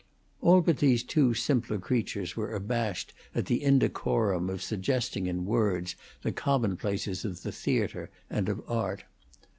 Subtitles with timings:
[0.41, 5.95] All but these two simpler creatures were abashed at the indecorum of suggesting in words
[6.23, 9.03] the commonplaces of the theatre and of art.